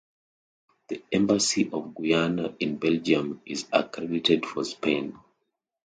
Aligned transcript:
The 0.87 1.03
embassy 1.11 1.69
of 1.71 1.93
Guyana 1.93 2.55
in 2.59 2.77
Belgium 2.77 3.39
is 3.45 3.67
accredited 3.71 4.47
for 4.47 4.63
Spain. 4.65 5.15